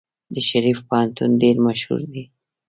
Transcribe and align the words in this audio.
د 0.35 0.37
شریف 0.49 0.79
پوهنتون 0.87 1.29
ډیر 1.41 1.55
مشهور 1.67 2.01
دی. 2.13 2.23